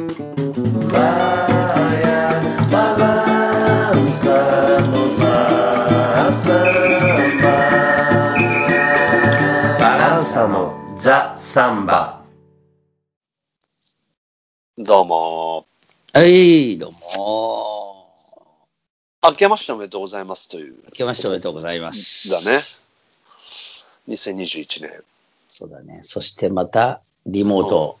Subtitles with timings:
[0.00, 0.06] バ
[9.98, 12.22] ランサのザ・サンバ
[14.78, 15.66] どうも。
[16.14, 18.14] はい、どうも。
[19.22, 20.76] 明けましておめでとうございますという。
[20.86, 22.30] 明けましておめでとうございます。
[22.30, 22.56] だね。
[24.08, 25.04] 2021年。
[25.46, 26.00] そうだね。
[26.02, 27.98] そしてまた、リモート。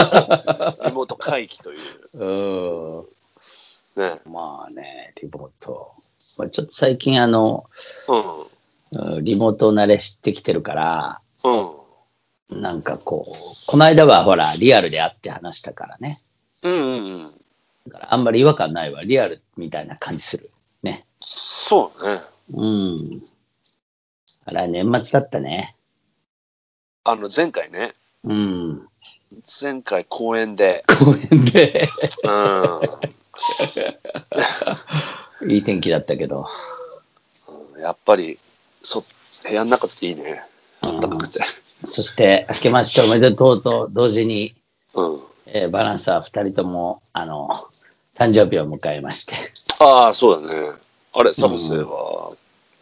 [0.86, 2.24] リモート会議という。
[2.24, 4.02] うん。
[4.02, 4.20] ね。
[4.26, 5.92] まあね、リモート。
[6.38, 7.66] まあ、ちょっと最近、あの、
[8.08, 8.14] う
[9.16, 11.48] うんリモート慣れしてきてるから、ん。
[12.52, 12.60] うん。
[12.60, 16.16] なんかこう、この間はほら、リアルで会って話したからね。
[16.62, 17.30] うんうんうん。
[17.86, 19.02] だからあんまり違和感ないわ。
[19.02, 20.50] リアルみたいな感じする。
[20.82, 21.00] ね。
[21.20, 22.20] そうね。
[22.54, 23.22] うん。
[24.44, 25.76] あら、年末だったね。
[27.04, 27.94] あの、前回ね。
[28.24, 28.88] うん。
[29.62, 30.84] 前回公演で。
[30.98, 31.88] 公園で、
[35.42, 35.52] うん。
[35.52, 36.46] いい天気だったけど。
[37.78, 38.38] やっぱり、
[38.82, 39.04] そ、
[39.48, 40.42] 部屋の中っていいね。
[40.80, 41.40] あったかくて。
[41.84, 44.54] そして、明けましておめでとうと同時に、
[44.94, 45.20] うん。
[45.46, 47.48] えーバランサー2人とも、あの、
[48.16, 49.34] 誕生日を迎えまして、
[49.78, 50.72] ああ、そうだね。
[51.12, 52.30] あれ、サブスは、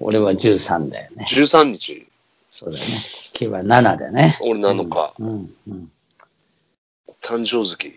[0.00, 1.27] 俺は13だよね。
[1.28, 2.06] 13日。
[2.50, 2.90] そうだよね。
[3.40, 4.36] 今日は7だね。
[4.42, 5.14] 俺7日。
[5.18, 5.92] うん、うん。
[7.28, 7.88] 誕生月。
[7.88, 7.94] ね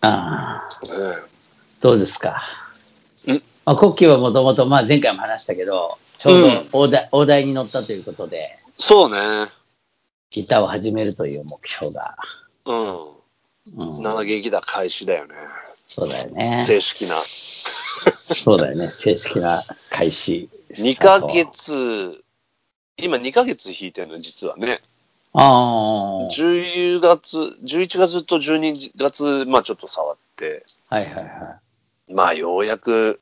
[0.00, 0.68] ああ、
[1.80, 2.42] どうですか？
[3.28, 3.30] ん
[3.64, 9.48] まあ、コッキーはもともと、まあ、前回も話したけど、ちょうど大台,、大台に乗ったということで、そうね。
[10.30, 12.16] ギターを始めるという目標が。
[12.64, 13.04] うん。
[13.76, 15.34] うん、七劇だ開始だよね。
[15.86, 16.58] そうだよね。
[16.58, 17.14] 正式な。
[17.20, 18.90] そうだよね。
[18.90, 20.48] 正式な開始。
[20.72, 22.24] 2ヶ月、
[22.96, 24.80] 今2ヶ月弾いてるの、実はね。
[25.34, 26.28] ああ。
[26.30, 31.58] 10月、11月と12月、まあちょっと触って、はいはいは
[32.08, 32.12] い。
[32.12, 33.20] まあようやく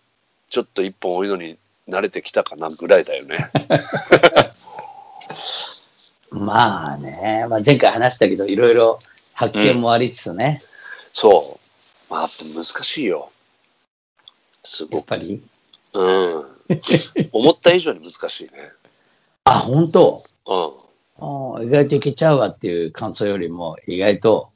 [0.48, 1.56] ちょっと一本多いのに
[1.88, 3.50] 慣れてきたかなぐらいだよね。
[6.30, 8.98] まあね、まあ、前回話したけど、いろいろ
[9.34, 10.60] 発見もありつつね、
[11.12, 11.58] そ
[12.10, 12.12] う。
[12.12, 13.30] まあ難しいよ。
[14.64, 15.02] すやごく。
[15.02, 15.42] っぱり？
[15.94, 16.44] うん。
[17.32, 18.50] 思った以上に難しいね。
[19.44, 20.20] あ、本当？
[20.46, 20.70] うん。
[21.20, 24.52] あ意外といけちゃうわっていう感想よりも、意外と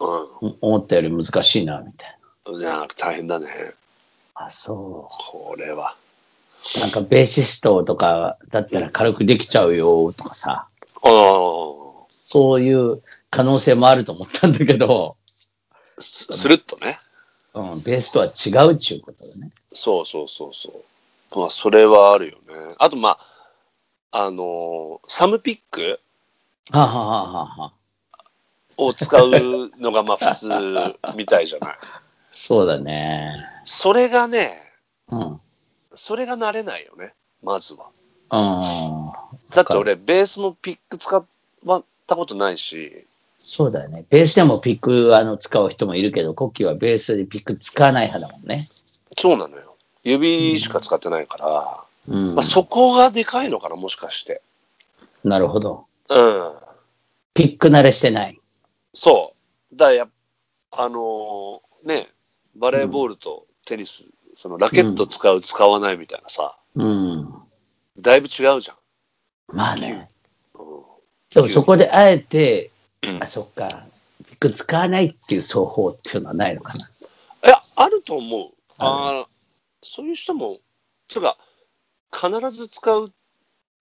[0.00, 2.58] うお思ったより難しいな、みたいな。
[2.58, 2.60] ん。
[2.60, 3.46] いや、大変だね。
[4.34, 5.94] あ、そこれは。
[6.76, 6.80] う。
[6.80, 10.66] なんかベーシストとかだったら軽くできちゃうよとかさ、
[11.02, 11.08] ああ。
[12.08, 15.16] そういう可能性もあると思ったんだけど、
[15.98, 16.98] すするっとね。
[17.54, 19.50] うん、ベースとは違うっちゅうことでね。
[19.72, 21.38] そうそうそうそう。
[21.38, 22.74] まあ、それはあるよね。
[22.78, 23.18] あと、まあ、
[24.12, 25.98] あのーサムピック
[26.70, 27.72] はあはあはあはあ。
[28.76, 29.30] を使う
[29.80, 30.48] のがまあ普通
[31.16, 31.76] みたいじゃない。
[32.30, 33.34] そうだね。
[33.64, 34.62] それがね、
[35.10, 35.40] うん。
[35.94, 37.86] それが慣れないよね、まずは。
[38.30, 39.12] うん。
[39.54, 41.24] だって俺、ベースもピック使っ
[42.06, 43.06] たことないし、
[43.38, 44.06] そうだよね。
[44.08, 48.66] ベースでもピックあの使う人もいるけど、コッキーはベースでピック使わない派だもんね。
[49.18, 49.74] そうなのよ。
[50.04, 52.34] 指しか使ってないから、うん。
[52.34, 54.42] まあ、そこがでかいのかな、もしかして。
[55.24, 55.86] なるほど。
[56.10, 56.52] うん。
[57.34, 58.40] ピック慣れしてない。
[58.94, 59.34] そ
[59.72, 59.76] う。
[59.76, 60.08] だからやっ
[60.74, 62.08] あのーね、
[62.56, 67.34] バレーボールとテニス、そのラケット使う、使わないみたいなさ、うん。
[67.98, 68.76] だいぶ違うじゃん。
[69.48, 70.08] まあね。
[70.08, 70.12] うん
[71.34, 72.70] でもそこであえて、
[73.02, 73.86] うんあ、そっか、
[74.26, 76.86] ピック使わないっていう奏法っていうのはないのかな。
[77.46, 78.50] いや、あると思う。
[78.76, 79.26] ああー
[79.80, 80.58] そういう人も、
[81.08, 81.38] つうか、
[82.12, 83.12] 必ず使う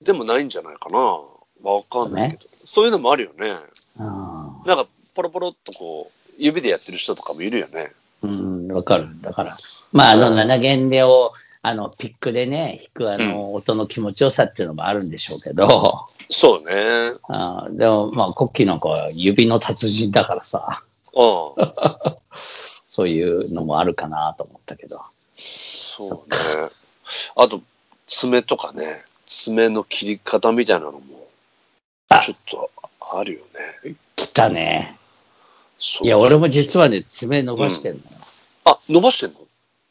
[0.03, 0.97] でもないんじゃないかな。
[0.97, 2.49] わかんないけど。
[2.53, 3.55] そう,、いうのもあるよね。
[3.99, 7.91] あなんか、ポロポロっとこう、指でやってる人とかもいるよね。
[8.23, 9.09] うん、わかる。
[9.21, 9.57] だから、
[9.91, 11.33] まあ、あの、7弦でを、
[11.63, 17.17] あの、ピックでね、弾くあの、音の気持ちよさっていうのもあるんでしょうけど、そうね。
[17.27, 21.21] あーでも、まあ、コッキーなんかは指の達人だからさ、う
[21.61, 21.73] ん。
[22.85, 24.99] そういうのもあるかなと思ったけど。
[25.35, 26.37] そうね。
[27.35, 27.61] あと、
[28.11, 28.83] 爪とかね、
[29.25, 30.99] 爪の切り方みたいなのも、
[32.09, 32.69] あちょっと
[32.99, 33.39] あるよ
[33.85, 33.95] ね。
[34.17, 34.97] 来たね。
[36.01, 38.03] いや、俺も実はね、爪伸ばしてんのよ。
[38.65, 39.39] あ、伸ばしてんの？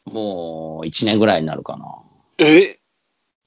[0.05, 1.97] もう、1年ぐらいになるかな。
[2.37, 2.77] え？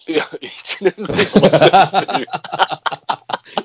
[0.06, 2.26] いや、一年で伸ばしてるっていう。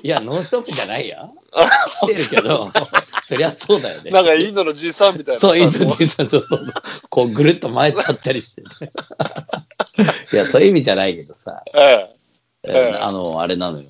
[0.02, 1.28] いや、ノンストップじゃないや。
[1.52, 1.68] あ
[2.06, 2.70] 来てるけど、
[3.24, 4.12] そりゃそうだよね。
[4.12, 5.48] なんかインドのじいさんみたいなさ。
[5.48, 6.72] そう、インドこ人さんとそう、
[7.10, 8.68] こうぐるっと前立ったりして、ね。
[10.32, 12.20] いや、そういう意味じゃないけどさ、うええ。
[12.62, 13.84] えーあの、あれなのよ。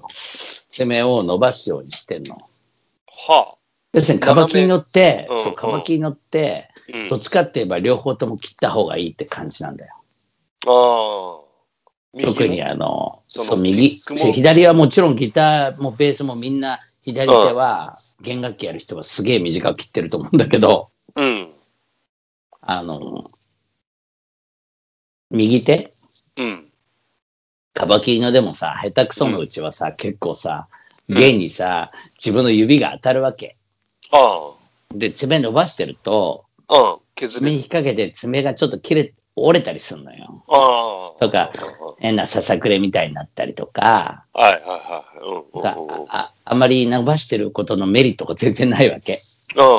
[0.69, 2.39] 爪を伸ばすようにしてんの。
[3.07, 3.57] は
[3.93, 9.95] 要するに、カバキに乗って、うんそう、カバキに乗って、うん、どっちかって言えば両方とも切った方がいいって感じなんだよ。
[10.67, 12.21] ああ。
[12.23, 21.53] 特にあの、そう、右、左はもちろんギターもベースもみんな、左手は弦楽器やる人はすげえ短く切ってると思うんだけど、うん。
[22.61, 23.31] あの、
[25.31, 25.89] 右手？
[26.37, 26.67] うん。
[27.73, 30.69] カバキーノでもさ、下手くそのうちはさ、結構さ、
[31.09, 33.57] 弦にさ、自分の指が当たるわけ。
[34.13, 34.53] あ
[34.91, 36.81] で、爪伸ばしてると、あ。
[36.81, 36.99] うん。
[37.15, 40.43] 削爪引っ掛けて爪がちょっと切れ、折れたりするのよ。
[40.49, 41.21] ああ。
[41.21, 41.51] とか
[41.99, 45.21] 変なささくれみたいになったりとか、はいはいはい。
[45.55, 49.19] うんああまり伸ばしてることのメリットが全然ないわけ。
[49.57, 49.71] うん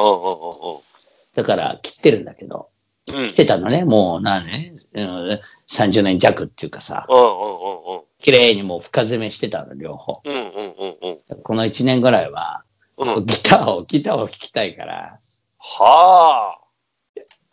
[1.34, 2.70] だから切ってるんだけど、
[3.14, 3.28] うんうん。
[3.28, 8.02] 切ってたのね、もう何年、うん、30年弱っていうかさ、うんうんうんうん。
[8.20, 10.22] 綺麗にもう深爪してたの、両方。
[10.24, 11.42] うんうんうんうん。
[11.44, 12.64] この1年ぐらいは、
[12.98, 13.26] うん。
[13.26, 15.18] ギターを、ギターを弾きたいから、
[15.58, 16.58] は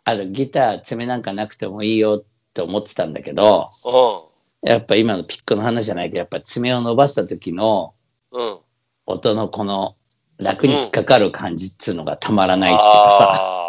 [0.05, 4.67] あのギター爪なんかなくてもいいよって思ってたんだけど、あ。
[4.67, 7.93] やっぱ今のピックの話じゃないけど、やっぱ爪を伸ばした時の
[8.31, 8.47] うん。
[8.47, 8.59] うん。
[9.05, 9.95] 音のこの
[10.37, 13.68] 楽に引っかかる感じっつうのがたまらないっていうかさ、ああ。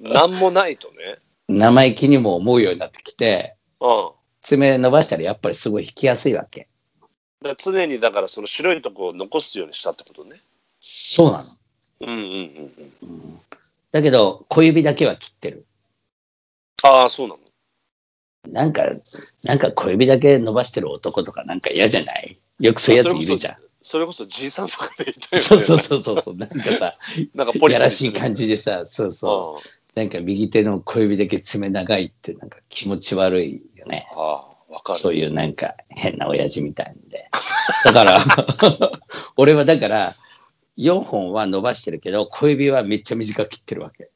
[0.00, 1.18] なんもないとね。
[1.48, 4.10] 生意気にも思うようになってきて、うん。
[4.40, 6.68] 爪伸ばしたらやっぱりすごい弾きやすいわけ。
[7.42, 10.36] だ常にだからその白いとこを残すようにしたってことね。
[10.80, 11.44] そうなの。
[12.00, 13.10] うんうんうんうん。
[13.10, 13.40] うん
[13.92, 15.66] だけど、小指だけは切ってる。
[16.82, 17.40] ああ、そうなの。
[18.48, 18.90] なんか、
[19.44, 22.36] なんか小指だけ伸ばしてる男とかなんか嫌じゃない？
[22.58, 23.56] よくそういうやついるじゃん。
[23.84, 25.46] それこそじいさんとかでいたよね。
[25.46, 26.36] そうそうそうそう。
[26.36, 26.92] なんかさ、
[27.34, 30.00] なんかポリやらしい感じでさ、そうそう。
[30.00, 30.02] うん。
[30.02, 34.08] なんか右手の小指だけ爪長いってなんか気持ち悪いよね。
[34.16, 34.98] ああ、わかる。
[34.98, 37.28] そういうなんか変な親父みたいんで。
[37.84, 38.20] だから、
[39.36, 40.16] 俺はだから、
[40.78, 44.10] 4本は伸ばしてるけど、小指はめっちゃ短く切ってるわけ。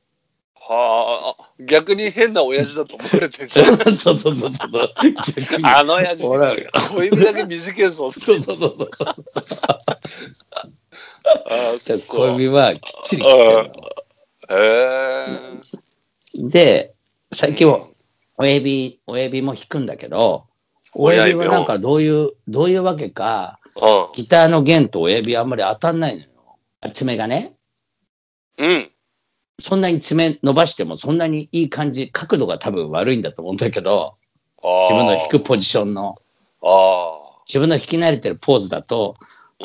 [0.69, 3.67] はあ、あ逆に変な親父だと思われてるじゃん。
[3.97, 4.91] そうそうそうそう。
[5.35, 5.65] 逆に。
[5.65, 8.11] あの親父、小指だけ短いぞ。
[8.11, 8.89] そうそうそうそう。
[9.07, 9.17] あ
[11.75, 11.99] あ、そう。
[11.99, 13.33] 小指はきっちり切っ
[14.45, 16.49] てへえ。
[16.51, 16.95] で、
[17.33, 17.81] 最近は
[18.37, 20.45] 親指、親指も弾くんだけど、
[20.95, 26.29] 親指はなんかどういう、どういうわけか、うギターの弦と親指あんまり当たんないのよ。
[26.93, 27.53] 爪がね。
[28.59, 28.65] ん。
[28.65, 28.91] うん。
[29.61, 34.15] そんなに爪伸ばしてもそんなにいい感じ、角度が多分悪いんだと思うんだけど、
[34.63, 36.17] 自分の弾くポジションの、
[36.63, 39.15] あ自分の弾き慣れてるポーズだと、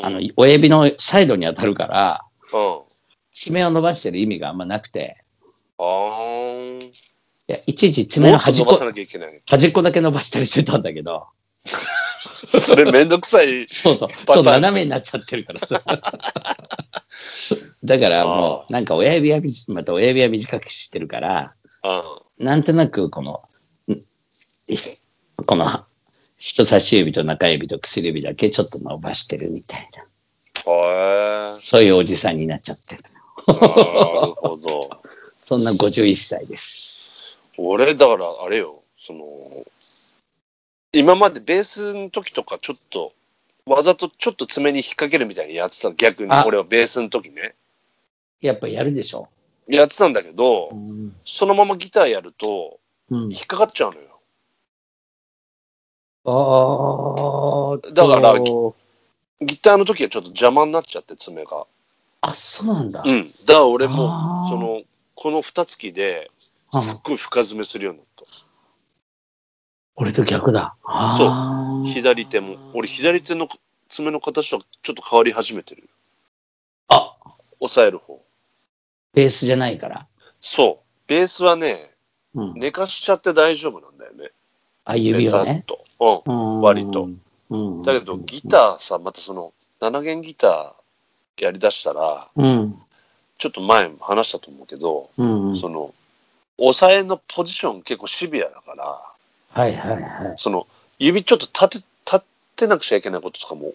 [0.01, 0.07] あ。
[0.07, 2.80] あの、親指のサイドに当たるから、うん。
[3.34, 5.18] 爪を伸ばしてる意味があんまなくて、
[7.48, 8.75] いやいちいち爪の端っこ。
[8.75, 11.28] 端っこだけ伸ばしたりしてたんだけど、
[12.60, 13.66] それめんどくさい。
[13.68, 15.81] そうそう、そう斜めになっちゃってるからさ。
[17.84, 21.54] だからもう、なんか親指は短、また親指は短くしてるから、
[22.40, 22.45] うん。
[22.45, 23.44] なんとなくこの、
[23.88, 23.95] ん
[25.45, 25.86] この
[26.38, 29.88] 人差し指と中指と薬指だけちょっと伸ばしてるみたい
[30.66, 31.50] な、へえ。
[31.50, 33.04] そういうおじさんになっちゃってる。
[33.48, 34.89] なるほど。
[35.44, 37.38] そんな51歳です。
[37.57, 39.25] 俺、だから、あれよ、その、
[40.94, 43.12] 今までベースの時とか、ちょっと、
[43.66, 47.56] わざとちょっと爪に引っ掛けるみたいにやってたの逆に、あ俺はベースの時ね。
[48.42, 49.28] やっぱやるでしょ。
[49.68, 51.15] やってたんだけど、うん。
[51.25, 52.79] そのままギターやると、
[53.10, 54.13] うん、引っかかっちゃうのよ。
[56.25, 58.75] ああ、だからと
[59.41, 61.65] ギターの時はちょっと邪魔になっちゃって、爪が。
[62.22, 63.01] あ、そうなんだ。
[63.03, 63.25] うん。
[63.25, 64.08] だから俺も
[64.48, 64.84] その、
[65.15, 68.25] この二月で、うんすっごい深爪するようになった。
[69.96, 70.76] 俺と逆だ。
[70.84, 72.58] あー左手も。
[72.74, 73.48] 俺、左手の
[73.90, 75.88] 爪の形はちょっと変わり始めてる。
[76.88, 77.16] あ、
[77.60, 78.22] 押さえる方。
[79.14, 80.08] ベースじゃないから。
[80.42, 81.08] そう。
[81.08, 81.78] ベースはね、
[82.34, 82.54] うん。
[82.56, 84.32] 寝かしちゃって大丈夫なんだよね。
[84.86, 85.64] あ、指をね。
[85.68, 86.24] と。
[86.26, 86.56] うん。
[86.56, 87.10] うん割と。
[87.50, 87.84] うん。
[87.84, 92.80] だけど、ギターさ、またその、7弦ギターやりだしたら、うん。
[93.38, 95.50] ちょっと前も話したと思うけど、うん。
[95.50, 95.58] うん。
[95.58, 95.94] その、
[96.58, 99.12] 押さえのポジション結構シビアだから、
[99.53, 100.33] はいはいはい。
[100.38, 100.67] その、
[101.00, 103.74] 指ちょっと立て、立てなくちゃいけないこととかも、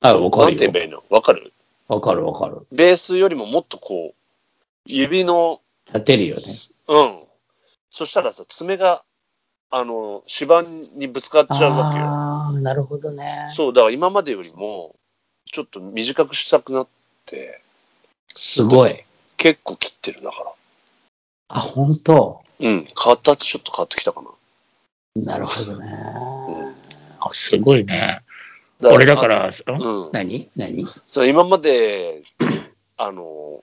[0.00, 0.50] あ、わかなん。
[0.50, 1.02] て言えばいいの？
[1.08, 1.52] わかる？
[1.88, 2.66] わかるわかる。
[2.72, 4.14] ベースよりももっとこう、
[4.86, 6.42] 指の、立てるよね。
[6.88, 7.20] うん。
[7.90, 9.04] そしたらさ、爪が、
[9.70, 10.62] あの、指板
[10.96, 12.04] にぶつかっちゃうわけよ。
[12.04, 13.48] ああ、なるほどね。
[13.50, 14.94] そう、だから今までよりも、
[15.46, 16.88] ちょっと短くしたくなっ
[17.26, 17.60] て、
[18.34, 19.04] すごい。
[19.36, 20.52] 結構切ってるだから。
[21.48, 24.30] あ、本当うん、形ちょっと変わってきたかな。
[25.24, 25.86] なるほどね。
[26.48, 26.74] うん
[27.20, 28.20] あ、すごいね。
[28.80, 30.50] だ俺だか、ら、うん、何？
[30.56, 30.86] 何？
[31.06, 32.22] そう今まで
[32.96, 33.62] あの、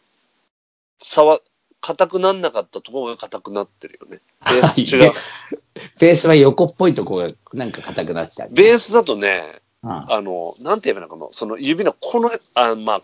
[1.00, 1.42] 触、
[1.80, 4.20] 硬くなんなかったところが硬くなってるよね。
[4.46, 5.12] ベース違う。
[6.00, 8.50] ベースは横っぽいとこがなんか硬くなっちゃう。
[8.52, 13.02] ベースだとね、うんあの、なんて言えばいいのかな、その指のこの、あまあ、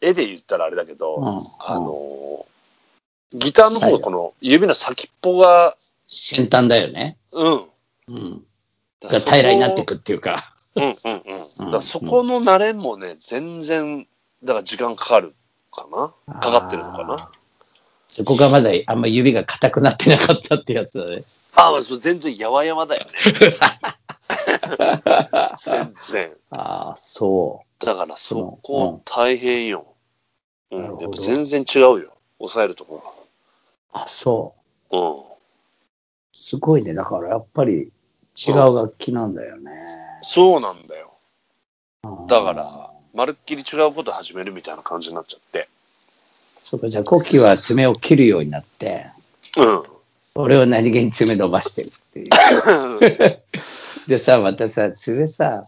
[0.00, 1.26] 絵で言ったらあれだけど、うん
[1.58, 2.46] あの、
[3.32, 7.18] ギターの方がこの指の先っぽが、先端だよね。
[7.32, 7.64] うん。
[8.08, 8.44] うん。
[9.00, 9.96] だが平らになってく。
[9.96, 10.54] くっていうか。
[10.74, 10.94] うんうん
[11.60, 11.70] うん。
[11.70, 14.06] だそこの慣れもね、全然、
[14.42, 15.34] だから時間かかる
[15.70, 15.86] か
[16.26, 16.40] な。
[16.40, 17.30] かかってるのかな。
[18.08, 21.22] そこがまだあんま指が硬くなってなかったってやつだね。
[21.54, 23.10] ああ、全然やわやわだよね。
[25.56, 26.36] 全然。
[26.50, 29.94] ああ、そだからそうんこ大変よ。
[30.72, 30.82] うん。
[30.82, 32.16] なるほどやっぱ全然違うよ。
[32.38, 33.19] 抑えるとこう。
[33.92, 34.54] あそ
[34.90, 34.96] う。
[34.96, 35.22] うん。
[36.32, 36.94] すごいね。
[36.94, 37.92] だからやっぱり
[38.36, 39.70] 違う楽器なんだよね。
[40.22, 41.12] そうなんだよ。
[42.04, 45.68] うんだから、まるっきり違うこと始めるみたいな感じになっちゃって。
[46.60, 49.06] そうか、じゃあコキは爪を切るようになって、
[49.56, 49.82] うん。
[50.36, 53.42] 俺は何気に爪伸ばしてるっていう。
[54.08, 55.64] でさ、またさ、爪さ、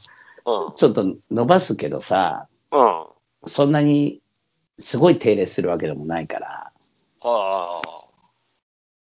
[0.47, 0.75] うん。
[0.75, 2.81] ちょっと伸ばすけどさ、うん。
[2.81, 3.07] あ
[3.47, 4.21] そんなに
[4.79, 6.73] すごい手入れするわけでもないから、
[7.21, 7.81] あ。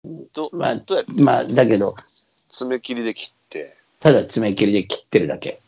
[0.04, 1.94] ど、まあどうやってまあ、だけど、
[2.48, 3.76] 爪切りで切って。
[4.00, 5.60] ただ爪切りで切ってるだけ。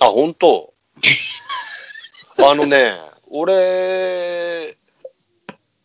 [0.00, 0.72] あ、本当？
[2.38, 2.94] あのね、
[3.30, 4.76] 俺、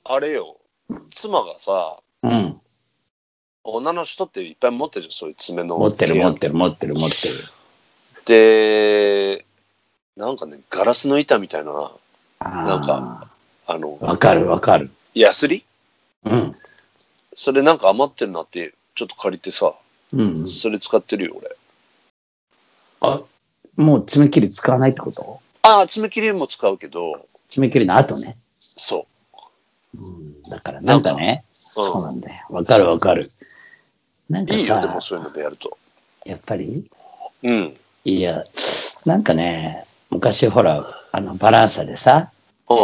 [0.03, 0.58] あれよ、
[1.15, 2.62] 妻がさ、うん。
[3.63, 5.77] 女の人っていっぱい持ってるじゃん、そういう爪の。
[5.77, 7.36] 持ってる持ってる持ってる持ってる。
[8.25, 9.46] で、
[10.15, 11.92] なんかね、ガラスの板みたいな、
[12.39, 13.27] あなんか
[13.65, 14.92] あの、あ、わかるわかる。
[15.15, 15.65] ヤスリ？
[16.25, 16.56] うん。
[17.36, 19.74] それなんか余ってるなって、ちょっと借りてさ、
[20.13, 20.48] うん。
[20.48, 21.56] それ使ってるよ、俺。
[23.02, 23.22] あ、
[23.75, 25.42] もう爪切り使わないってこと？
[25.63, 28.36] ああ、爪切りも使うけど、爪切りの後ね。
[28.60, 29.08] そ
[29.96, 30.42] うん。
[30.44, 32.34] だからなんかね、そうなんだよ。
[32.52, 33.25] わかるわかる。
[34.30, 34.48] なんう。
[34.48, 35.78] かいいよ、でさも、そういうのでやると。
[36.25, 36.90] やっぱり？
[37.44, 37.78] うん。
[38.06, 38.44] いや、
[39.06, 42.32] なんかね、昔ほら、あの、バランサでさ、
[42.70, 42.78] うん。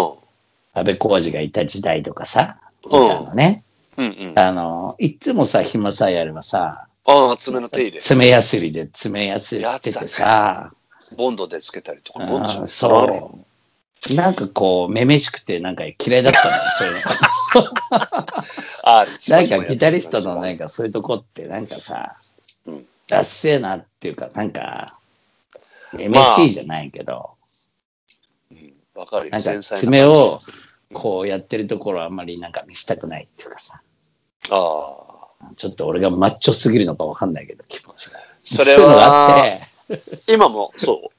[0.73, 3.63] 安倍浩二がいた時代とかさ、いうんたのね。
[3.99, 4.39] うんうん。
[4.39, 7.99] あの、いつもさ、暇さえあればさ、ああ、爪の手入れ。
[7.99, 10.71] 爪やすりで爪やすりっててさ、
[11.17, 13.31] ボンドでつけたりとか、ボンドそ
[14.07, 14.13] う。
[14.13, 16.55] なんかこう、めめしくて、なんか嫌いだったの。
[16.55, 17.01] よ、 そういうの。
[18.83, 22.15] あなんかギタリストのなんかそういうとこって、なんかさ
[22.65, 24.97] うん、ダッセーなっていうか、なんか、
[25.91, 27.31] めめしいじゃないけど、
[28.51, 28.73] うん。
[28.95, 29.31] わかるよ。
[29.31, 30.37] なんか爪を
[30.93, 33.81] こうやってるところはあんまりなんか見せたくないっていうかさ、
[34.49, 34.95] あ
[35.41, 35.53] あ。
[35.55, 38.19] ちょっと俺がマッチョすぎるのかわかんないけど、気持ちが。
[38.43, 39.61] それそういうのがあは、って、
[40.33, 41.11] 今もそ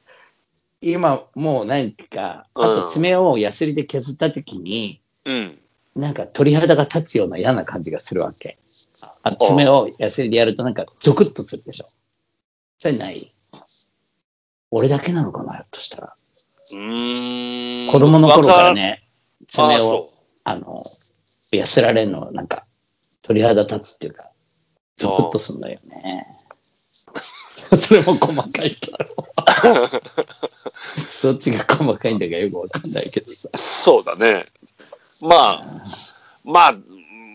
[0.81, 5.31] 今もう何か、あと爪をヤスリで削った時に、う。
[5.31, 5.59] うん。
[5.97, 8.57] なんか鳥肌が立つような嫌な感じがするわけ。
[9.23, 11.87] あ爪をヤスリでやるとなんかゾクッとするでしょ。
[12.79, 13.27] それない？
[14.71, 16.15] 俺だけなのかな、ひょっとしたら。
[16.73, 17.93] うーん。
[17.93, 19.03] 子供の頃からね、
[19.49, 20.11] 爪を、
[20.45, 20.81] あの、
[21.51, 22.67] やすられるの、なんか、
[23.23, 24.31] 鳥肌立つっていうか、
[24.97, 26.27] ゾクッとすんだよね。
[27.77, 28.99] それも細かいけど。
[31.23, 33.49] どっちが細かいんだかよくわかんないけどさ。
[33.53, 33.59] う。
[33.59, 34.47] そうだね。
[35.23, 35.65] まあ、
[36.45, 36.75] まあ、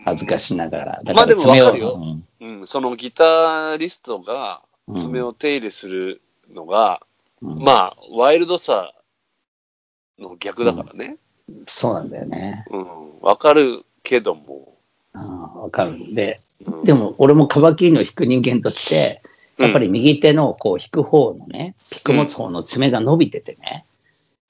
[0.04, 1.00] 恥ずかしながら。
[1.02, 2.00] だまあでも爪をわかるよ
[2.40, 6.20] うん、そのギタリストがうん爪を手入れする
[6.52, 7.00] のが、
[7.42, 8.92] うんまあ、ワイルドさ
[10.18, 11.16] の逆だからね。
[11.66, 12.64] そうなんだよね。
[12.70, 14.75] うん、わ、かるけども。
[15.16, 19.22] うんわかるんで、うん、でも俺もカバキーノを弾く人間として、
[19.58, 23.84] やっぱり右手のこう弾く方のね、ピック持つ方の爪が伸びててね、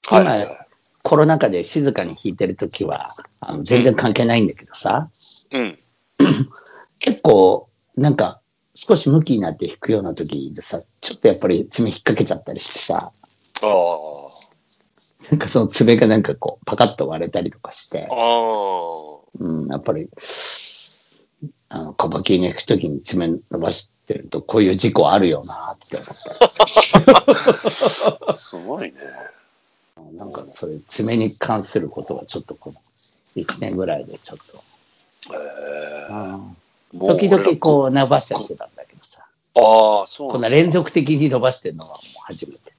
[0.07, 0.43] はい。
[0.43, 0.57] 今、
[1.03, 3.09] コロナ禍で静かに弾いてるときは、
[3.39, 5.09] あの全然関係ないんだけどさ、
[5.51, 5.79] うん。
[6.99, 8.41] 結構、なんか、
[8.75, 13.11] 少し向きになって弾くような時でさ、ちょっとやっぱり爪引っ掛けちゃったりしてさ。
[15.31, 18.07] なんかその爪がなんかこう、パカッと割れたりとかして。
[19.39, 20.09] うん、やっぱり、
[21.69, 26.07] あの、カバキーノ弾く時に爪伸ばしてると、こういう事故あるよなって思っ
[28.25, 28.35] た。
[28.35, 28.95] すごいね。
[30.13, 32.77] なんかそういう爪に関することはちょっとこの
[33.35, 34.63] 1年ぐらいでちょっと、
[35.33, 39.23] えうんー、時々こう伸ばしたりしてたんだけどさ、
[39.55, 42.77] ああ、そうなんだこんな連続的に伸ばしてるのはもう初めて。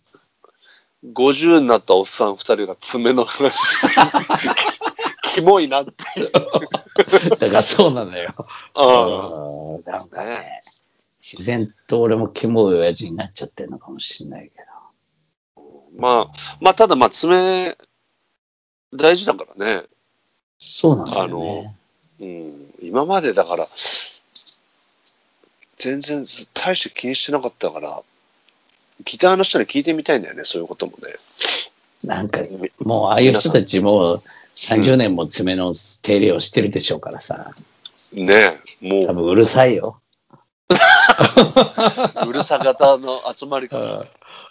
[1.05, 3.87] 50になったおっさん2人が爪の話
[5.41, 5.93] キモいなって。
[6.31, 8.31] だからそうなのよ。
[8.75, 10.61] あうんなんかね、
[11.21, 14.63] 自然と俺もキモい親父になっちゃってるのかもしれないけ
[15.99, 17.77] まあ、まあ、ただまあ、爪、
[18.95, 19.87] 大事だからね。
[20.61, 21.75] そうなんだよね。
[22.21, 23.67] うん、今までだから、
[25.77, 28.03] 全然大して気にしてなかったから、
[29.05, 31.15] ギターの人に聞いてみたいんだよね、そういうこともね。
[32.05, 32.41] なんか、
[32.81, 34.23] もうああいう人たちも
[34.55, 37.53] 30年も爪の手入れをしてるでしょうからさ、
[38.13, 40.01] ねえ、も多分うるさいよ。
[40.71, 40.75] う、
[42.29, 44.09] うるさ型の集まりかうん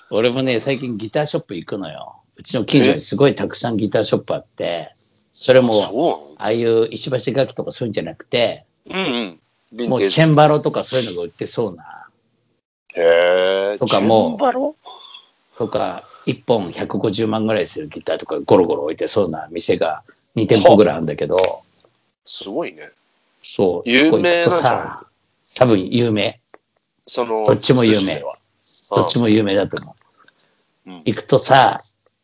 [0.10, 2.22] 俺もね、最近ギターショップ行くのよ。
[2.38, 4.94] うちの近所にすごいたくさんギターショップあって、
[5.34, 9.40] それも、そああいう石橋楽器とかそういうんじゃなくて、ううん
[9.76, 9.90] うん。
[9.90, 12.08] もうチェンバロとかそういうのが売ってそうな、
[12.96, 13.78] へえ。
[13.80, 14.76] とかもチェンバロ？
[15.58, 20.04] とか、1本150万ぐらいするギターとかゴロゴロ置いてそうな店が
[20.36, 21.38] 2店舗ぐらいあるんだけど、
[22.26, 22.90] すごいね。
[23.42, 25.08] そう、有名なさ、
[25.58, 26.40] 多分有名。
[27.08, 29.96] その、どっちも有名どっちも有名だと思
[30.88, 30.90] う。
[30.90, 31.02] うん。
[31.06, 31.78] 行くとさ、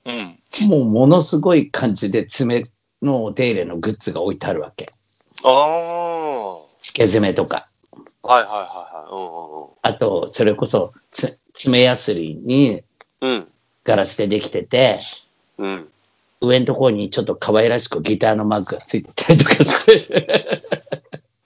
[0.05, 0.37] うん。
[0.67, 2.63] もうものすごい感じで爪
[3.01, 4.89] のお手入れのグッズが置いてあるわけ。
[5.45, 6.55] ああ。
[6.55, 7.65] は付け爪とか。
[8.23, 9.15] いはいはいはい。
[9.15, 12.83] うんあと、それこそつ爪やすりに
[13.21, 13.47] うんうん。
[13.83, 14.99] ガラスでできてて、
[15.57, 15.87] うん。
[16.41, 19.99] 上のところにちょっと可愛らしくギターのマークがついてたりとかして、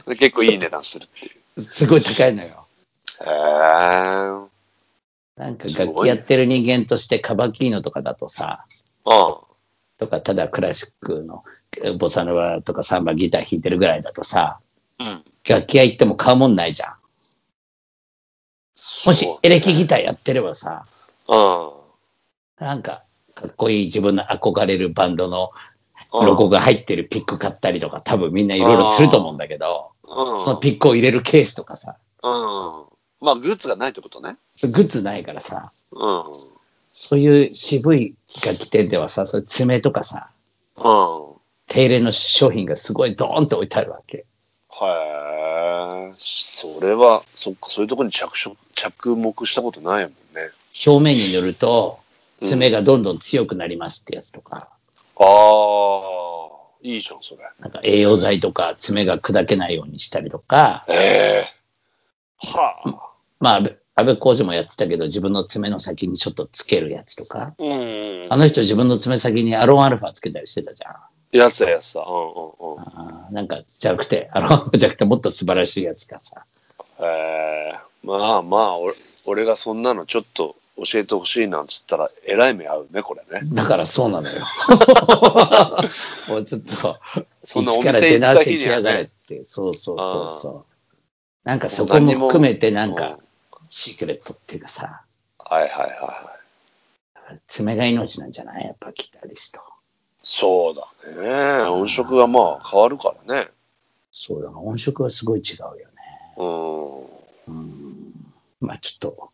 [0.08, 1.62] で結構いい値段するっていう。
[1.62, 2.67] すごい高いのよ。
[3.22, 3.27] へえ。
[5.38, 8.65] なんか楽器やってる人間としてカバキーノとかだとさ、
[9.06, 9.41] あ
[9.98, 11.44] とかただクラシックの
[11.84, 14.60] えボサノバとかサンバギター弾いてるぐらいだとさ、
[14.98, 15.03] あ。
[15.03, 15.24] うん。
[15.48, 16.94] 楽器屋行っても買うもんないじゃん。
[19.06, 20.86] もしエレキギターやってればさ、
[21.27, 21.76] うん。
[22.60, 23.04] なんか
[23.36, 25.52] かっこいい自分の憧れるバンドの
[26.14, 30.40] うんロゴが入ってるピック買ったりとか多分みんないろいろすると思うんだけど、うん。
[30.40, 32.88] そのピックを入れるケースとかさ、うん。
[33.20, 34.38] まあ、グッズがないってことね。
[34.62, 36.24] グッズないからさ、うん。
[36.92, 40.30] そういう渋い楽器店ではさ、そういう爪とかさ、
[40.78, 40.84] うん。
[41.68, 44.18] 手入れの商品がすごいドーンって置いてあるわけ。
[44.20, 46.10] へえ。
[46.14, 50.50] それは、そっか、そういうところに着手着目したことないもんね。
[50.86, 52.00] 表面に塗ると
[52.38, 54.69] 爪がどんどん強くなりますってやつとか、
[55.19, 55.28] ああ、
[56.82, 57.43] いいじゃん、それ。
[57.60, 61.58] なんか栄養剤とか爪が砕けないようにしたりとか、ええ
[62.39, 63.13] はあ。
[63.39, 63.62] まあ、
[63.95, 68.28] 安倍浩二もやってたけど、自分の爪の先にちょっとつけるやつとか、うん。
[68.30, 70.95] あの人自分の爪先にアロンアルファつけたりしてたじゃん。
[71.32, 72.02] やつだ、やつだ。
[72.02, 73.34] うんうんうん。
[73.34, 76.45] なんか、じゃなくて、アロンアルファじゃなくてもっと素晴らしいやつがさ、
[77.00, 78.95] ええまあまあ、俺
[79.28, 83.48] 俺がそんなのちょっと教えてほしいなんつったら、えらい目合うね、これね。
[83.54, 84.36] だからそうなのよ。
[86.30, 87.00] もうちょっと、
[87.44, 89.08] そんなお店行った出直して日にはね
[89.44, 90.66] そうそうそうそう。
[91.44, 93.18] なんかそこも含めてなんうんか、
[93.70, 95.02] シークレットっていうかさ、
[95.40, 95.90] はいはいはい
[97.32, 97.40] はい。
[97.48, 98.66] 爪が命なんじゃない？
[98.66, 99.62] やっぱギタリスト。
[100.24, 100.88] そうだ
[101.22, 101.62] ね。
[101.70, 103.50] 音色がまあ変わるからね。
[104.12, 105.86] そうだな、音色はすごい違うよね。
[106.38, 107.02] うん。
[107.48, 108.34] うん。
[108.60, 109.30] まあちょっと、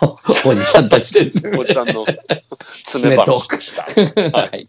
[0.46, 4.38] おじさんたちで爪おじさんの爪爪トーク話でした。
[4.38, 4.68] はい。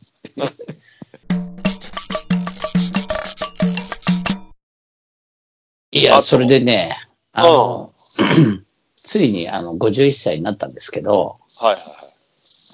[5.94, 6.98] いや、それでね、
[7.34, 7.94] あの、
[8.96, 11.78] ついにあの51歳になったんですけど、はいはい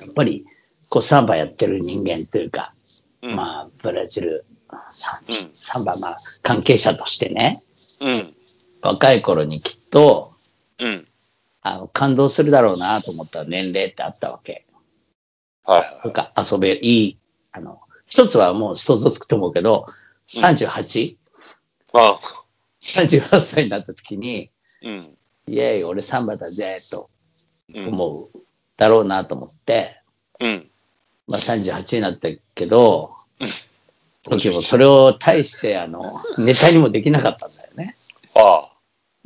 [0.05, 0.45] やっぱり
[0.89, 2.73] こうサンバやってる人間というか、
[3.21, 3.35] はい。
[3.35, 4.45] まあ、ブラジル
[4.91, 7.57] サンうんサンバ、まあ、関係者としてね、
[8.01, 8.33] うん。
[8.81, 10.33] 若い頃にきっと
[10.79, 11.05] うん。
[11.67, 14.65] あの感動するだろうなと思った年齢ってあったわけ。
[15.63, 17.17] はいはいとか遊べ、いい、
[17.51, 19.85] あの、一つはもう想像つくと思うけど、
[20.27, 21.17] 38?38、
[21.93, 22.19] あ
[22.79, 24.49] 38歳になった時に、
[24.83, 25.17] うん。
[25.47, 27.09] イエーイ、俺サンバだぜ、と
[27.73, 27.87] うん。
[27.89, 28.39] 思う
[28.77, 30.01] だろうなと思って、
[30.39, 30.69] うん。
[31.27, 33.47] まあ38になったけどうん、
[34.23, 36.03] 時もそれを対して、あの、
[36.37, 37.93] ネタにもできなかったんだよね。
[38.35, 38.69] あ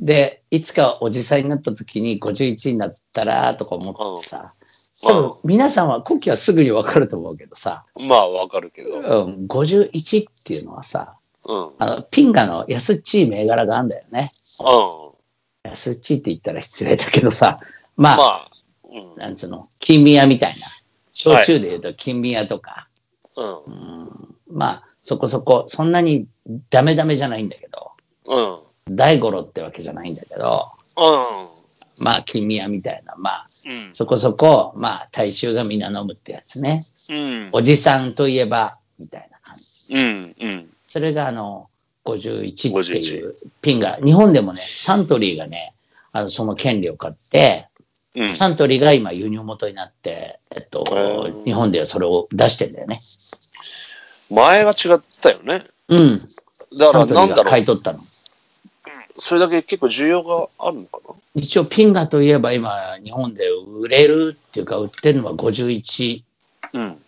[0.02, 4.62] で、いつかおじさんになった時に51になったら、とか思ってさ、うん
[5.04, 8.00] 多分皆さんは、古希はすぐにわかると思うけどさ、あ。
[8.00, 9.00] まあわかるけど。
[9.00, 11.56] うん、51っていうのはさ、うん。
[11.56, 11.70] うん。
[11.78, 14.28] あの、ピンガの安っちい銘柄があるんだよね。
[15.64, 17.58] 安っちいって言ったら失礼だけどさ、
[17.96, 18.48] まあ、まあ。
[18.84, 19.20] うん。
[19.20, 20.68] なんつうの、金宮みたいな。
[21.10, 22.86] 焼酎で言うと金宮とか、
[23.36, 23.46] うん。
[23.46, 23.70] う
[24.04, 26.28] んまあ、そこそこ、そんなに
[26.70, 27.90] ダメダメじゃないんだけど、
[28.26, 28.71] うん。
[28.90, 30.66] 大五郎ってわけじゃないんだけど、
[30.96, 33.70] うまあ、金宮みたいな、まあ、ん。
[33.70, 33.94] うん。
[33.94, 36.82] そこそこ、まあ、大衆が皆飲むってやつね。
[37.10, 37.48] うん。
[37.52, 39.94] おじさんといえば、みたいな感じ。
[39.94, 40.36] うん。
[40.40, 40.70] うん。
[40.86, 41.68] それが、あの、
[42.04, 45.74] 51ってい51うピンが、日本でもね、サントリーがね、
[46.12, 47.68] あの、その権利を買って、
[48.14, 48.28] うん。
[48.28, 50.84] サントリーが今輸入元になって、えっと
[51.46, 52.98] 日本ではそれを出してんだよね。
[54.28, 55.64] 前は違ったよね。
[55.88, 56.18] うん。
[56.78, 57.44] だから、なんだろう。
[57.46, 58.00] 買い取ったの。
[59.14, 61.14] それだけ結構需要があるのかな？
[61.34, 66.22] 一応ピンガといえば今、日本で売れるっていうか、売ってるのは51
[66.72, 67.02] うん。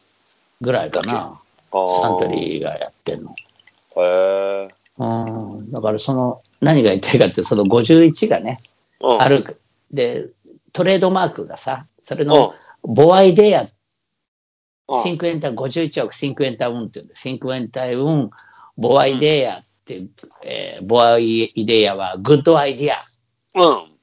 [0.61, 1.41] ぐらいかな。
[1.73, 3.35] あーサントリーがやってるの。
[3.97, 4.75] へえ。
[4.99, 5.07] う
[5.63, 5.71] ん。
[5.71, 8.59] だからその、何が言いたいかって、その51がね、
[9.01, 9.21] うん。
[9.21, 9.61] ある。
[9.91, 10.29] で、
[10.73, 12.29] トレードマークがさ、それうん。
[12.31, 13.69] の、ボアイデア、うん
[15.03, 17.17] シンクエンタ51億シンクエンタウンって言うんだ。
[17.17, 18.31] シンクエンタウン、
[18.77, 19.67] ボアイデアって、
[20.45, 22.99] えーボアイデアはグッドアイデアっ
[23.55, 23.95] うん。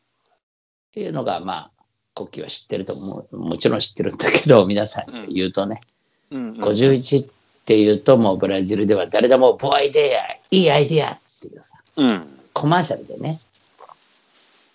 [0.93, 1.83] ていうのが、まあ、
[2.15, 3.37] 国旗は知ってると思う。
[3.37, 5.81] もちろん知ってるんだけど、皆さんに言うとね、
[6.31, 6.51] うん。
[6.53, 7.27] 51っ
[7.65, 12.39] ていうと、もうブラジルでは誰でもボアイデア、いいアイデアっていうさ、うん。
[12.53, 13.35] コマーシャルでね、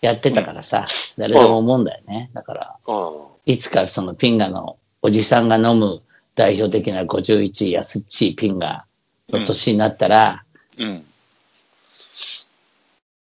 [0.00, 2.30] やってたからさ、誰でも思うんだよね。
[2.32, 3.52] だから、うん。
[3.52, 6.02] いつかそのピンガのおじさんが飲む
[6.34, 8.86] 代表的な51安っちいピンガ
[9.28, 10.44] の年になったら、
[10.78, 11.04] うん。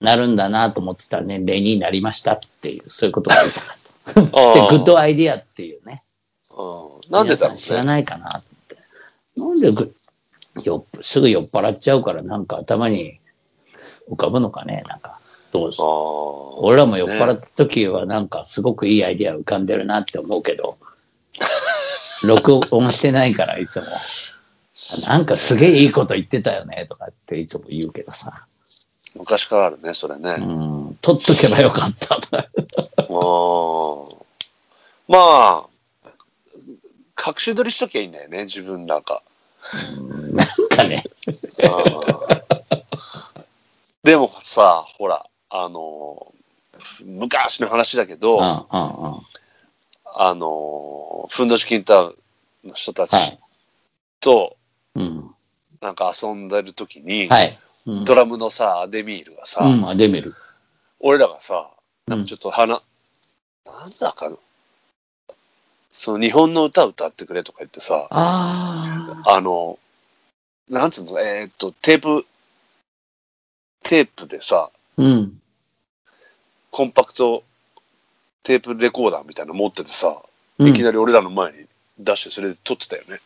[0.01, 3.77] なるんだなと思ってた年齢になりましたっていう、そういうことが言いたかっ
[4.13, 4.69] た。
[4.71, 6.01] で、グッドアイディアっていうね。
[6.57, 7.11] うん。
[7.11, 7.83] なんでだろ皆さん知ら。
[7.83, 8.77] ないかなって。
[9.37, 9.91] なんでぐ
[10.63, 13.19] よっすぐ酔っ払っちゃうから、なんか頭に
[14.09, 15.19] 浮かぶのかね、なんか。
[15.51, 16.57] どうあぞ。
[16.59, 16.63] あ。
[16.63, 20.77] 俺らも酔っ払った時はなんかすごくいいアイディア浮かんでるなって思うけど、
[22.23, 23.85] 録音してないからいつも。
[25.07, 28.45] なんかすげえいいこと言ってたよねとかっていつも言うけどさ。
[29.15, 30.35] 昔からあるね、それね。
[30.39, 30.51] う
[30.91, 32.17] ん、取っとけばよかった
[35.07, 35.69] まあ、
[37.25, 39.23] 隠し撮りしときゃいいんだよね、自分なんか。
[39.99, 41.03] うんなんかね。
[44.03, 46.33] でもさ、ほら、あの、
[47.03, 48.39] 昔の話だけど。
[48.41, 52.11] あの、ふんどしキンタ
[52.63, 53.39] の人たちはい。
[55.85, 57.51] なんか遊んでる時に、はい。
[57.85, 58.05] うん。
[58.05, 60.31] ドラムのさ、アデミールがさ、うん、アデメル。
[60.99, 61.69] 俺らがさ、
[62.07, 62.87] なんうんかちょっと話、
[63.65, 64.37] なんだかな、
[65.91, 69.77] その日本の歌歌ってくれとか言ってさ、ああの、
[70.71, 72.25] なんつうの、えーっと、テープ、
[73.83, 74.79] テープでさ、あ。
[74.97, 75.39] うん。
[76.71, 77.43] コンパクト
[78.41, 80.23] テープレコーダーみたいなの持っててさ、
[80.57, 81.67] うんいきなり俺らの前に
[81.99, 83.19] 出してそれで撮ってたよね。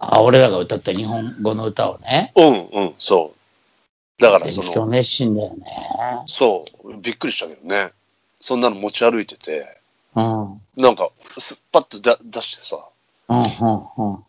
[0.00, 2.32] あ、俺らが歌った日本語の歌をね。
[2.34, 3.32] うんうん、そ
[4.18, 4.22] う。
[4.22, 5.64] だからそ勉強の、熱心だよね。
[6.26, 7.92] そう、びっくりしたけどね。
[8.40, 9.76] そんなの持ち歩いてて、
[10.14, 10.44] うん。
[10.44, 12.78] うん、なんか、すパッとだ出してさ、
[13.28, 13.44] うん、うん、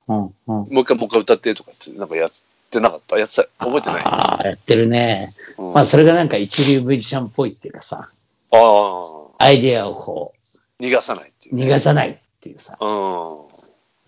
[0.07, 0.33] うん、うん。
[0.47, 2.29] もう一回もう一回歌ってとかって、なんかやっ
[2.69, 3.17] てなかった？
[3.17, 5.27] やってた覚えてない、ああ、やってるね。
[5.57, 8.09] うん、まあ、それがなんか一流ミュージシャンっぽいっていうかさ、
[8.51, 10.33] ああ、アイデアをこ
[10.79, 12.77] 逃がさないっていうう、ね、逃がさないっていうさ。
[12.79, 13.37] うん。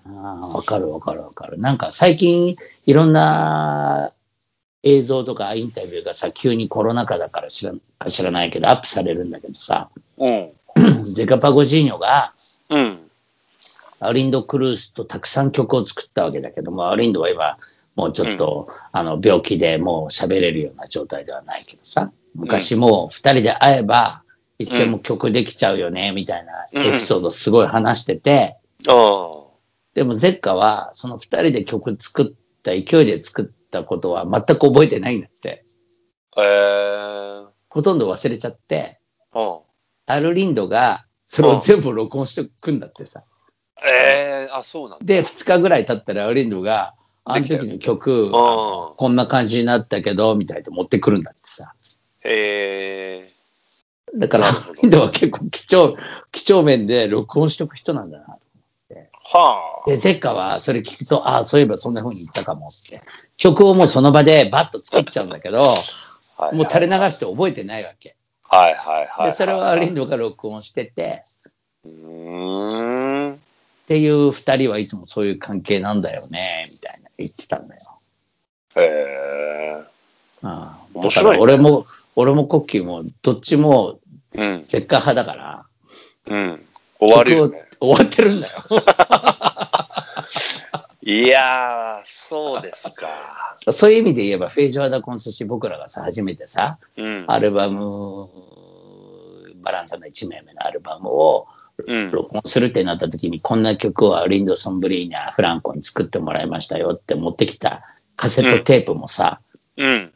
[0.06, 1.60] ああ、わかるわかるわかる。
[1.60, 4.12] なんか最近いろんな
[4.84, 10.52] 映像とかインタビューがさ、急にコロナ禍だから知らか知らないけどアップされるんだけどさ、うん。
[11.14, 12.34] ゼカパゴジーニョが
[12.70, 13.00] うん。
[14.00, 17.58] アリンド・クルースとたくさん曲を作ったわけだけども、アリンドは今
[17.96, 24.24] もうちょっと、あの病気でもう喋れるような状態ではないけどさ、昔もう二人で会えば
[24.60, 29.43] いつでも曲できちゃうよね、みたいなエピソードすごい話してて、あ
[29.94, 32.26] でもゼッカはその二人で曲作っ
[32.64, 35.64] た勢いで作ったことは全く覚えてないんだって。
[36.36, 36.44] あ。
[36.44, 37.48] えー。
[37.70, 39.00] ほとんど忘れちゃって、
[39.34, 39.60] うん。
[40.06, 43.24] アルリンドがそれを全部録音してくんだってさ。
[43.86, 45.06] えー、あ、そうなんだ。
[45.06, 46.94] で、二日ぐらい経ったらアルリンドが、
[47.26, 51.74] あの時の曲、あのこんな感じになったけど、みたいな持ってくるんだってさ。
[52.22, 53.34] へえ
[54.16, 55.96] だから、アルリンドは結構貴重、
[56.32, 58.38] 貴重面で録音しとく人なんだな。
[59.32, 59.38] ー。
[59.38, 59.90] はあ。
[59.90, 63.02] で、ゼッカはそれ聞くと、ああ、そういえばそんな風に言ったかもって。
[63.38, 68.16] 曲をもうその場でバッと作っちゃうんだけど、はいもう垂れ流して覚えてないわけ。
[68.44, 69.26] はいはいはい。
[69.28, 70.06] で、それはアリンド。
[70.06, 71.24] ドが録音してて、
[71.86, 73.34] うーん。
[73.34, 73.38] っ
[73.88, 77.82] ていう二人はいつもそういう関係なんだよね、みたいな言ってたんだよ。
[78.76, 79.84] へえ
[80.42, 84.00] ああ面白いね俺も、俺もコッキーも、どっちも
[84.36, 84.62] うん。
[84.62, 85.66] せっか派だから、
[86.26, 86.66] うん。
[87.08, 87.64] 終わるよね。
[87.80, 88.54] 終わってるんだよ。
[91.06, 93.10] いやー、そうですか。
[93.74, 97.26] そういう意味で言えば、フェイジョアダ・コンスシ僕らがさ、初めてさ、うん。
[97.28, 98.30] アルバム、
[99.62, 101.48] バランサの1名目のアルバムを
[101.88, 102.12] うん。
[102.12, 107.82] 録音するってなった時に、こんな曲をアリンド・ソンブリーニャ、フランコに作ってもらいましたよって持ってきた
[108.16, 109.42] カセットテープもさ、
[109.78, 110.14] うん。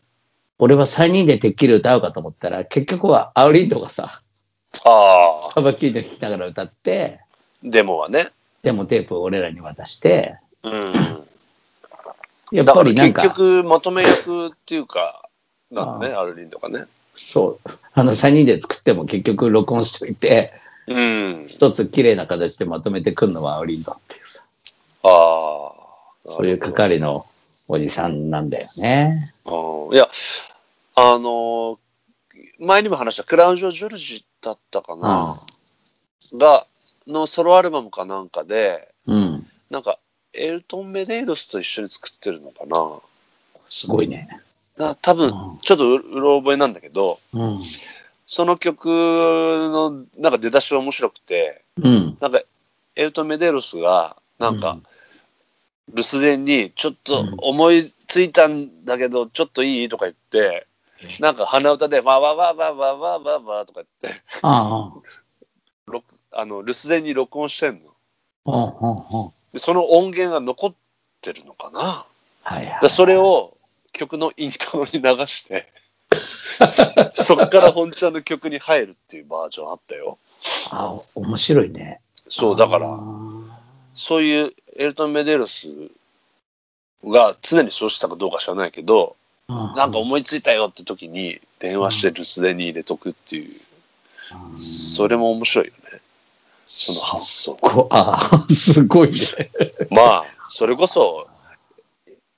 [0.59, 4.21] 俺は3人でてっきり歌うかと思ったら、結局はアウリンドがさ、
[4.83, 5.53] ああ。
[5.53, 7.21] カバキーで聴きながら歌って、
[7.63, 8.29] デモはね。
[8.63, 10.93] でもテープを俺らに渡して、うん。
[12.51, 15.27] やっぱりなんか、結局、まとめ役っていうか、
[15.71, 16.85] なんだね、アルリンとかね。
[17.15, 20.53] そう、あの3人で作っても結局録音しといて、
[20.87, 21.45] うん。
[21.47, 24.43] 一つ綺麗な形でまとめてくるのはアウリンドっていうさ、
[25.03, 25.77] ああ。
[26.25, 27.25] そういう係の
[27.67, 29.21] おじさんなんだよね。
[29.45, 30.09] うんいや、
[30.95, 31.77] あのー
[32.59, 35.35] 前にも話したクラウンジョ・ジョルジだったかな、
[36.39, 36.65] が、
[37.05, 39.47] のソロアルバムかなんかで、うん。
[39.69, 39.99] なんか、
[40.33, 42.99] エルトン・メデイロスと一緒に作ってるのかな
[43.67, 44.29] すごいね。
[44.77, 47.61] な多分、うんちょっとううろ覚えなんだけど、うん。
[48.25, 52.17] その曲のなんか出だしが面白くて、うん。
[52.21, 52.41] なんか、
[52.95, 54.77] エルトン・メデイロスが、なんか、
[55.89, 59.89] 留守電に、ちょっと思いついたんだけど、ちょっといい？
[59.89, 60.67] とか言って、
[61.19, 64.93] なんか鼻歌で、わわわわわわわわとか言って、あ
[65.85, 69.31] 録あの留守電に録音してんの。
[69.53, 70.73] でその音源が残っ
[71.21, 72.05] てるのかな。
[72.43, 72.79] はいはい。
[72.81, 73.57] でそれを
[73.93, 75.67] 曲のイントロに流して、
[77.13, 80.17] そっから本ちゃんの曲に入るっていうバージョンあったよ。
[80.69, 81.99] あ面白いね。
[82.29, 82.99] そう、だから、あ
[83.93, 85.67] そういうエルトン・メデロス
[87.03, 93.57] が常にそうしたかどうか知らないけど、ーなんか思いついたよって時に電話して留守電に入れとくっていう、うん
[94.57, 96.01] それも面白いよね。
[96.65, 97.55] その発想。
[97.55, 99.17] こああ、すごいね。
[99.89, 101.25] まあ、それこそ、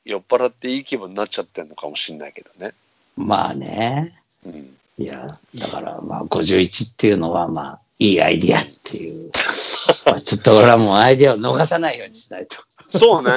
[0.05, 2.73] 酔っ払っていい気分になっちゃってんのかもしれないけどね。
[3.17, 4.21] まあね。
[4.45, 4.77] うん。
[4.99, 9.31] いや、だからまあ51っていうのはまあいいアイディアっていう。
[10.05, 12.57] まあちょっと俺はもうアイディアを逃さないようにしないと。
[12.89, 13.31] そうね。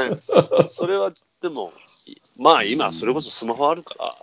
[0.66, 1.72] それは、でも、
[2.06, 4.16] いまあ今、それこそスマホあるか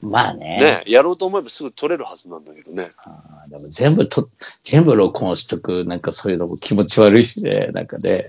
[0.00, 0.58] まあね。
[0.60, 2.90] ら、ね、やろうと思えばすぐ撮れるはずなんだけどね。
[2.98, 4.28] あーでも全部と、
[4.64, 8.28] 全部録音しとく、なんかそういうのも気持ち悪いしね、なんかね。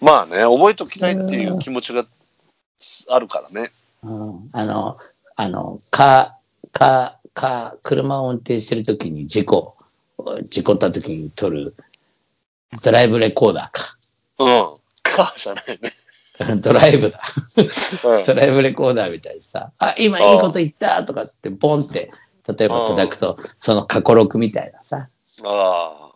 [0.00, 2.06] まあね、覚えときたいっていう気持ちが
[3.08, 3.70] あるからね。
[4.02, 4.96] うん、あの、
[5.36, 6.36] あの、か、
[6.72, 9.74] か、か、車を運転してるときに事故、
[10.44, 11.74] 事故ったときに撮る
[12.82, 13.96] ドライブレコーダーか。
[14.38, 14.80] うん。
[15.02, 15.92] か、じゃないね。
[16.62, 17.20] ドライブだ。
[17.56, 22.10] うんドライブレコーダーみたいにさ、あ、今いいこと言ったとかって、ボンって、
[22.48, 25.08] 例えば叩くと、その過去録みたいなさ、
[25.44, 26.10] あ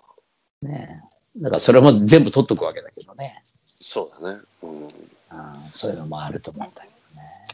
[0.63, 1.03] あ、ね
[1.37, 1.43] え。
[1.43, 3.43] だからそれも全部撮っとくわけだけどね。
[3.65, 4.41] そうだね。
[4.63, 4.89] うん。
[5.31, 7.49] あーそういうのもあると思うんだけどね。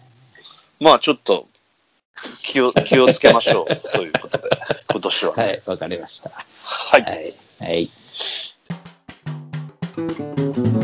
[0.79, 1.47] まあちょっと
[2.43, 3.67] 気を、気をつけましょう。
[3.97, 4.51] ということで、
[4.91, 5.33] 今年は。
[5.33, 6.31] はい、わかりました。
[6.31, 7.03] はい。
[7.03, 7.25] はい。
[7.61, 7.89] はい。